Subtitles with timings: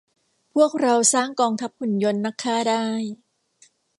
[0.53, 2.85] พวกเราสร้างกองทัพหุ่นยนต์นักฆ่าได้